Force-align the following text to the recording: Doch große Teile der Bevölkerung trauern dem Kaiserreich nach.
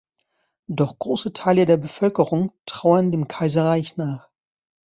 Doch 0.67 0.97
große 0.97 1.31
Teile 1.31 1.67
der 1.67 1.77
Bevölkerung 1.77 2.53
trauern 2.65 3.11
dem 3.11 3.27
Kaiserreich 3.27 3.97
nach. 3.97 4.31